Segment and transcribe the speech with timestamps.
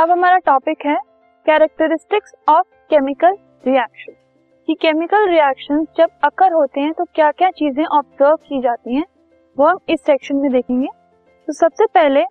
[0.00, 0.94] अब हमारा टॉपिक है
[1.46, 3.34] कैरेक्टरिस्टिक्स ऑफ़ केमिकल
[3.64, 4.12] रिएक्शन
[4.68, 9.04] कि केमिकल रिएक्शन जब अकर होते हैं तो क्या क्या चीज़ें ऑब्ज़र्व की जाती हैं,
[9.56, 10.88] वो हम इस सेक्शन में देखेंगे।
[11.48, 12.22] तो सबसे पहले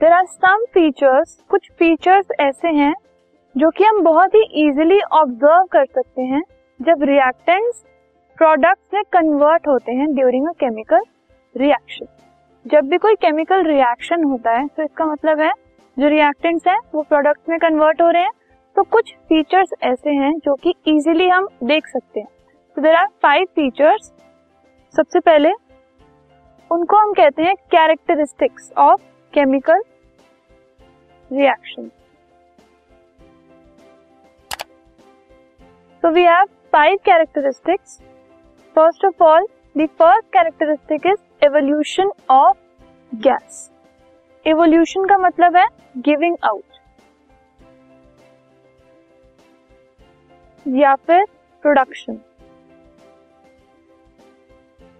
[0.00, 2.92] देर आर सम फीचर्स कुछ फीचर्स ऐसे हैं,
[3.56, 6.42] जो कि हम बहुत ही इजीली ऑब्ज़र्व कर सकते हैं
[6.80, 7.82] जब रिएक्टेंट्स
[8.38, 11.04] प्रोडक्ट्स में कन्वर्ट होते हैं ड्यूरिंग अ केमिकल
[11.54, 12.06] रिएक्शन
[12.66, 15.52] जब भी कोई केमिकल रिएक्शन होता है तो इसका मतलब है
[15.98, 18.32] जो रिएक्टेंट्स हैं, वो प्रोडक्ट्स में कन्वर्ट हो रहे हैं।
[18.76, 22.28] तो कुछ फीचर्स ऐसे हैं जो कि इजीली हम देख सकते हैं।
[22.76, 24.12] तो देर आर फाइव फीचर्स
[24.94, 25.52] सबसे पहले,
[26.70, 29.00] उनको हम कहते हैं characteristics of
[29.34, 29.82] chemical
[31.30, 31.90] reaction
[36.02, 38.00] So we have five characteristics
[38.76, 39.46] first of all
[39.76, 42.56] the first characteristic is evolution of
[43.12, 43.58] gas.
[44.48, 45.66] Evolution का मतलब है
[45.98, 46.76] गिविंग आउट
[50.66, 51.24] या फिर
[51.64, 52.18] प्रोडक्शन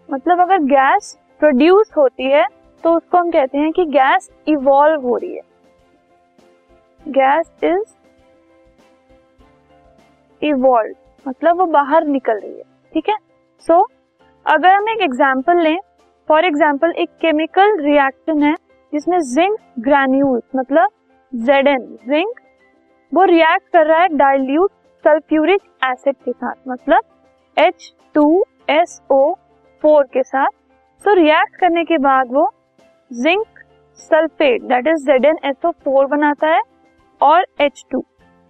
[0.09, 2.47] मतलब अगर गैस प्रोड्यूस होती है
[2.85, 5.43] तो उसको हम कहते हैं कि गैस इवॉल्व हो रही है.
[7.09, 7.95] गैस इज़
[10.43, 10.95] इवॉल्व
[11.27, 12.63] मतलब वो बाहर निकल रही है.
[12.95, 13.17] ठीक है?
[13.69, 13.93] सो so,
[14.47, 15.79] अगर हम एक एग्ज़ाम्पल लें
[16.29, 18.55] फॉर एग्ज़ाम्पल एक केमिकल रिएक्शन है
[18.93, 20.91] जिसमें जिंक ग्रैन्यूल्स मतलब
[21.69, 22.41] एन जिंक
[23.13, 24.71] वो रिएक्ट कर रहा है डाइल्यूट
[25.05, 27.03] सल्फ्यूरिक एसिड के साथ मतलब
[27.57, 29.33] H two S O
[29.83, 32.51] four के साथ। सो so, रिएक्ट करने के बाद वो
[33.11, 33.47] zinc
[33.99, 36.61] sulphate that is Z N S O four बनाता है
[37.21, 38.03] और एच टू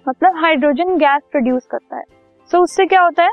[0.06, 3.30] मतलब हाइड्रोजन गैस प्रोड्यूस करता है। सो so, उससे क्या होता है?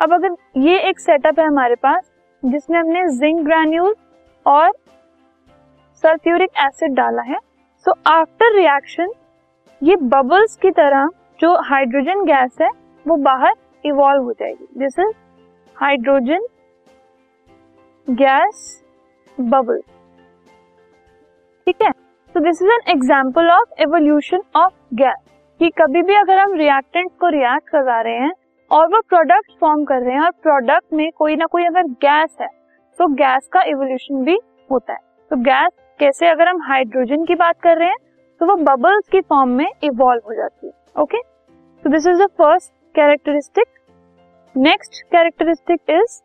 [0.00, 2.10] अब अगर ये एक सेटअप है हमारे पास
[2.42, 3.94] जिसमें हमने जिंक ग्रैन्यूल
[4.46, 4.72] और
[6.04, 7.38] सल्फ्यूरिक एसिड डाला है।
[7.86, 9.12] सो आफ्टर रिएक्शन
[9.82, 11.08] ये बबल्स की तरह
[11.40, 12.68] जो हाइड्रोजन गैस है,
[13.06, 13.54] वो बाहर
[13.84, 15.12] इवॉल्व हो जाएगी। This is
[15.76, 16.46] hydrogen
[18.08, 18.82] gas
[19.38, 19.80] bubble
[21.66, 21.90] ठीक है?
[21.90, 25.22] So this is an example of evolution of gas
[25.60, 28.32] कि कभी भी अगर हम रिएक्टेंट को रिएक्ट करवा रहे हैं
[28.70, 32.36] और वो प्रोडक्ट फॉर्म कर रहे हैं और प्रोडक्ट में कोई ना कोई अगर गैस
[32.40, 32.48] है
[32.98, 34.38] तो गैस का इवोल्यूशन भी
[34.70, 34.98] होता है।
[35.30, 37.96] तो गैस कैसे अगर हम हाइड्रोजन की बात कर रहे हैं
[38.40, 42.26] तो वो बबल्स की फॉर्म में इवॉल्व हो जाती है okay so this is the
[42.38, 43.66] first characteristic
[44.54, 46.20] next characteristic is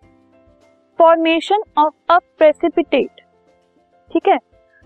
[1.00, 3.22] formation of a precipitate
[4.12, 4.38] ठीक है?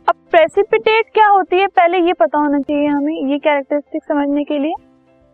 [0.08, 1.68] अब प्रेसिपिटेट क्या होती है?
[1.68, 4.74] पहले ये पता होना चाहिए हमें, ये कैरेक्टरिस्टिक समझने के लिए।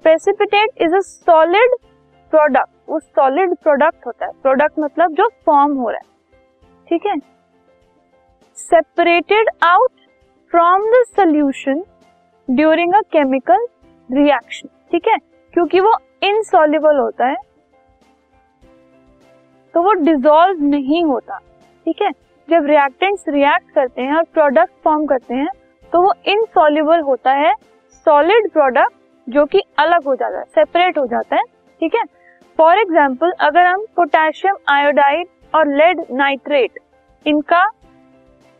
[0.05, 1.75] Precipitate is a solid
[2.33, 6.37] product वो सॉलिड प्रोडक्ट होता है। प्रोडक्ट मतलब जो फॉर्म हो रहा है,
[6.89, 7.15] ठीक है?
[8.57, 9.91] Separated out
[10.53, 11.83] from the solution
[12.47, 13.65] during a chemical
[14.09, 15.17] reaction ठीक है?
[15.53, 17.35] क्योंकि वो इनसॉल्युबल होता है
[19.73, 21.37] तो वो डिजोल्व नहीं होता।
[21.85, 22.11] ठीक है?
[22.47, 25.49] जब रिएक्टेंट्स रिएक्ट करते हैं और प्रोडक्ट फॉर्म करते हैं
[25.93, 27.53] तो वो इनसॉल्युबल होता है
[28.07, 28.93] सॉलिड प्रोडक्ट
[29.27, 31.43] जो कि अलग हो जाता है सेपरेट हो जाता है।
[31.81, 32.03] ठीक है?
[32.59, 36.79] फॉर एग्ज़ाम्पल अगर हम पोटेशियम आयोडाइड और लेड नाइट्रेट
[37.25, 37.65] इनका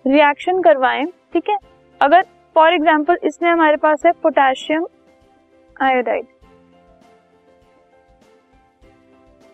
[0.05, 1.57] रिएक्शन करवाएँ, ठीक है?
[2.01, 2.23] अगर
[2.55, 4.85] फॉर एग्ज़ाम्पल इसमें हमारे पास है पोटेशियम
[5.77, 6.25] आयोडाइड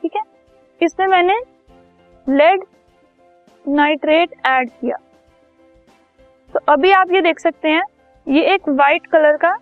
[0.04, 0.22] ठीक है?
[0.82, 1.40] इसमें मैंने
[2.28, 2.64] लेड
[3.66, 4.98] नाइट्रेट ऐड किया।
[6.54, 7.82] तो अभी आप ये देख सकते हैं,
[8.28, 9.56] ये एक वाइट कलर का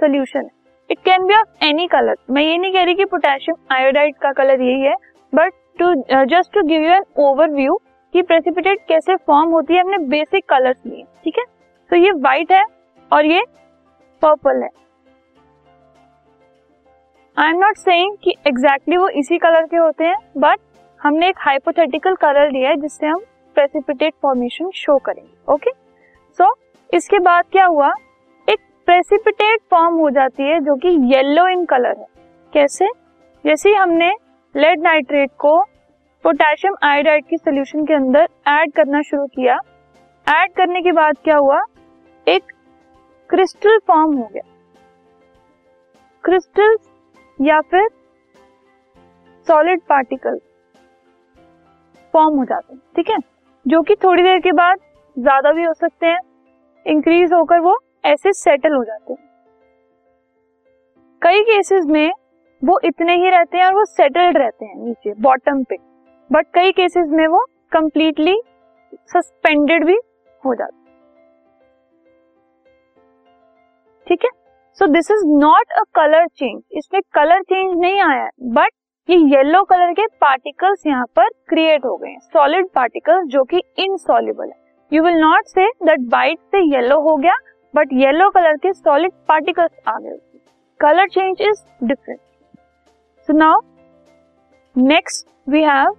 [0.00, 0.50] सोल्यूशन है।
[0.90, 4.32] It can be of any colour मैं ये नहीं कह रही कि पोटेशियम आयोडाइड का
[4.32, 4.94] कलर यही है
[5.32, 5.94] but to
[6.26, 7.78] just to give you an overview
[8.14, 11.44] कि प्रेसिपिटेट कैसे फॉर्म होती है हमने बेसिक कलर्स लिए ठीक है?
[11.90, 12.64] तो ये व्हाइट है
[13.12, 13.42] और ये
[14.22, 14.68] पर्पल है।
[17.36, 20.60] आई एम नॉट सेइंग कि एग्जैक्टली exactly वो इसी कलर के होते हैं बट
[21.00, 23.20] हमने एक हाइपोथेटिकल कलर लिया है जिससे हम
[23.56, 25.70] प्रेसिपिटेट फॉर्मेशन शो करेंगे ओके
[26.38, 26.54] सो
[26.90, 27.92] इसके बाद क्या हुआ?
[28.48, 32.06] एक प्रेसिपिटेट फॉर्म हो जाती है जो कि येलो इन कलर है।
[32.52, 32.88] कैसे?
[33.44, 34.12] जैसे हमने
[34.54, 35.64] लेड नाइट्रेट को
[36.24, 39.58] पोटेशियम आयोडाइड की सोल्यूशन के अंदर ऐड करना शुरू किया।
[40.26, 41.60] ऐड करने के बाद क्या हुआ?
[42.26, 42.52] एक
[43.30, 44.42] क्रिस्टल फॉर्म हो गया।
[46.24, 46.76] क्रिस्टल
[47.38, 47.88] या फिर
[49.46, 50.38] सॉलिड पार्टिकल
[52.14, 53.18] फॉर्म हो जाते हैं, ठीक है?
[53.66, 54.78] जो कि थोड़ी देर के बाद
[55.16, 56.20] ज़्यादा भी हो सकते हैं,
[56.86, 59.22] इंक्रीज होकर वो ऐसे सेटल हो जाते हैं।
[61.22, 62.12] कई केसेस में
[62.62, 65.93] वो इतने ही रहते हैं और वो सेटल्ड रहते हैं नीचे, बॉटम पे।
[66.30, 68.40] बट कई केसेस में वो कंप्लीटली
[69.08, 69.98] सस्पेंडेड भी
[70.42, 70.82] हो जाते
[74.06, 74.30] ठीक है?
[74.78, 78.70] So this is not a colour change इसमें कलर चेंज नहीं आया है बट
[79.08, 83.62] ये येलो कलर के पार्टिकल्स यहाँ पर क्रिएट हो गए हैं। सॉलिड पार्टिकल्स जो कि
[83.78, 84.56] इनसॉल्युबल है।
[84.92, 87.34] You will not say that white से येलो हो गया
[87.74, 90.18] बट येलो कलर के सॉलिड पार्टिकल्स आ गए।
[90.80, 92.20] Colour change is different
[93.28, 93.60] so now
[94.76, 95.94] next we have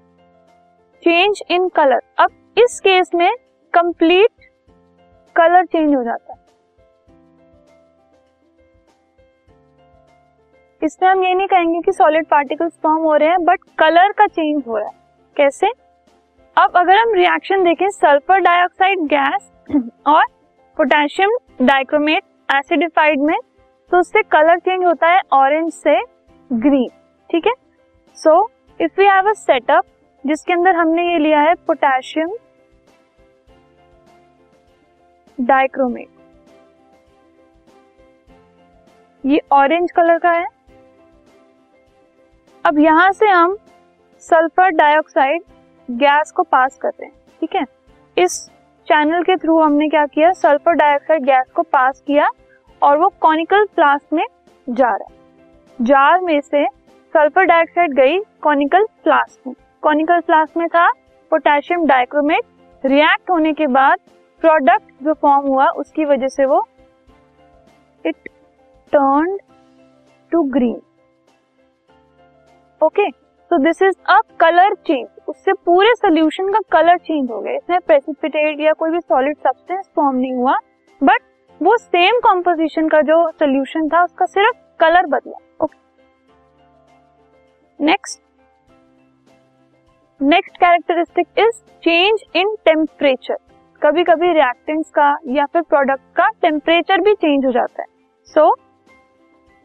[1.06, 3.31] change in colour अब इस केस में
[3.74, 4.46] कंप्लीट
[5.36, 6.40] कलर चेंज हो जाता है।
[10.81, 14.28] इसमें हम ये नहीं कहेंगे कि सॉलिड पार्टिकल्स फॉर्म हो रहे हैं बट कलर का
[14.28, 14.94] चेंज हो रहा है।
[15.38, 15.72] कैसे?
[16.57, 19.50] अब अगर हम रिएक्शन देखें सल्फ़र डाइऑक्साइड गैस
[20.08, 20.25] और
[20.78, 23.38] पोटेशियम डाइक्रोमेट एसिडिफाइड में
[23.92, 26.01] तो उससे कलर चेंज होता है ऑरेंज से
[26.51, 26.90] ग्रीन
[27.30, 27.54] ठीक है?
[28.18, 28.50] So
[28.80, 29.84] if we have a setup
[30.25, 32.36] जिसके अंदर हमने ये लिया है पोटेशियम
[35.38, 36.07] डाइक्रोमेट।
[39.24, 40.45] ये ऑरेंज कलर का है।
[42.66, 43.57] अब यहाँ से हम
[44.24, 45.42] सल्फ़र डाइऑक्साइड
[45.89, 47.12] गैस को पास करते हैं,
[47.42, 47.63] ठीक है?
[48.18, 48.39] इस
[48.88, 50.31] चैनल के थ्रू हमने क्या किया?
[50.33, 52.30] सल्फ़र डाइऑक्साइड गैस को पास किया
[52.81, 54.25] और वो कॉनिकल फ्लास्क में
[54.68, 56.66] जा रहा है। जार में से
[57.13, 59.54] सल्फ़र डाइऑक्साइड गई कॉनिकल फ्लास्क में।
[59.86, 60.88] कॉनिकल फ्लास्क में था
[61.32, 62.44] पोटेशियम डाइक्रोमेट
[62.84, 64.00] रिएक्ट होने के बाद
[64.44, 66.66] प्रोडक्ट जो फॉर्म हुआ उसकी वजह से वो
[68.06, 68.16] it
[68.94, 69.38] turn
[70.32, 70.82] to green
[72.82, 77.54] okay so this is a colour change उससे पूरे सोल्यूशन का कलर चेंज हो गया।
[77.54, 80.58] इसमें प्रेसिपिटेट या कोई भी सॉलिड सब्सटेंस फॉर्म नहीं हुआ
[81.02, 81.22] बट
[81.62, 85.78] वो सेम कॉम्पोजिशन का जो सोल्यूशन था, उसका सिर्फ़ कलर बदला। Okay
[87.80, 88.22] next
[90.21, 93.35] next characteristic is change in temperature
[93.81, 97.88] कभी कभी रिएक्टेंट्स का या फिर प्रोडक्ट का टेम्परेचर भी चेंज हो जाता है।
[98.29, 98.53] So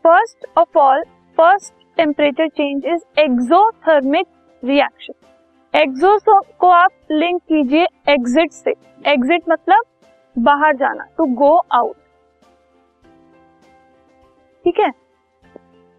[0.05, 1.03] first of all
[1.39, 4.27] first temperature change is exothermic
[4.63, 5.15] reaction
[5.75, 8.75] exo को आप लिंक कीजिए एग्जिट से।
[9.05, 9.85] एग्जिट मतलब
[10.37, 11.97] बाहर जाना टू गो आउट
[14.65, 14.91] ठीक है?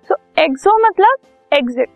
[0.09, 1.17] सो एक्सो मतलब
[1.51, 1.89] एग्जिट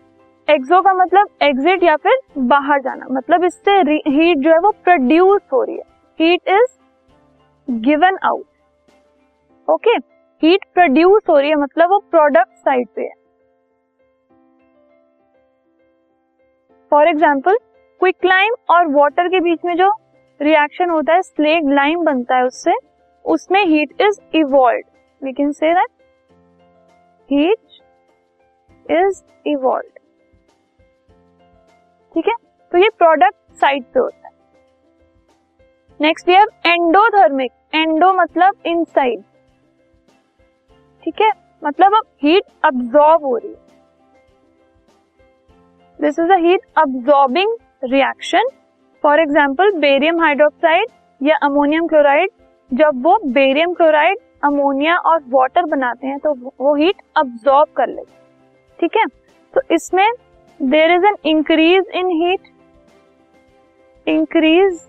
[0.48, 5.40] एक्सो का मतलब एग्जिट या फिर बाहर जाना। मतलब इससे हीट जो है वो प्रोड्यूस
[5.52, 5.82] हो रही है।
[6.18, 8.44] Heat is given out
[9.68, 9.94] okay
[10.42, 13.12] heat produce हो रही है मतलब वो प्रोडक्ट साइड पे है।
[16.92, 17.56] फॉर एग्ज़ाम्पल
[18.00, 19.90] क्विक लाइम और वाटर के बीच में जो
[20.40, 22.72] रिएक्शन होता है स्लेग लाइम बनता है उससे,
[23.24, 24.82] उसमें heat is evolve
[25.22, 25.90] we can say that
[27.30, 27.80] heat
[28.86, 29.88] is evolve
[32.16, 32.34] ठीक है?
[32.72, 34.34] तो ये प्रोडक्ट साइड पे होता है।
[36.00, 39.22] Next we have endothermic endo मतलब इनसाइड
[41.02, 41.30] ठीक है?
[41.62, 43.64] मतलब अब हीट अब्सॉर्ब हो रही है।
[45.98, 48.48] This is heat absorbing reaction
[49.04, 50.90] for example barium hydroxide
[51.20, 52.30] या अमोनियम क्लोराइड
[52.70, 58.02] जब वो बेरियम क्लोराइड अमोनिया और वाटर बनाते हैं तो वो हीट अब्सॉर्ब कर ले
[58.80, 59.06] ठीक है?
[59.54, 60.08] तो इसमें
[60.60, 62.48] there is an increase in heat
[64.06, 64.80] increase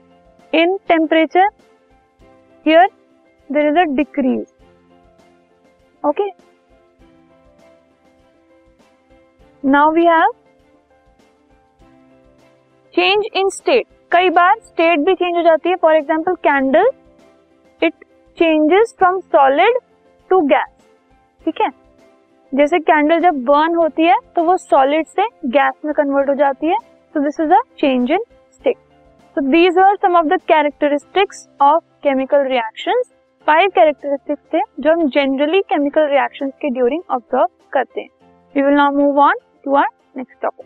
[0.54, 1.48] in temperature
[2.66, 2.88] here
[3.50, 4.46] there is a decrease
[6.04, 6.30] okay
[9.64, 10.32] now we have
[12.94, 15.76] change in state कई बार स्टेट भी चेंज हो जाती है.
[15.76, 16.90] For example candle
[17.82, 17.94] it
[18.38, 19.78] changes from solid
[20.32, 20.88] to gas
[21.42, 21.70] ठीक है?
[22.52, 26.68] जैसे candle जब बर्न होती है तो वो सॉलिड से गैस में कन्वर्ट हो जाती
[26.68, 26.78] है।
[27.16, 28.78] So this is a change in state
[29.38, 33.12] so these are some of the characteristics of chemical reactions
[33.48, 38.10] five characteristics थे, जो हम जनरली केमिकल रिएक्शंस के ड्यूरिंग ऑब्ज़र्व करते हैं।
[38.56, 39.36] We will now move on
[39.66, 39.88] to our
[40.18, 40.66] next topic